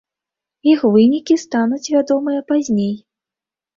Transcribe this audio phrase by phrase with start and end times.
[0.71, 2.93] Іх вынікі стануць вядомыя пазней.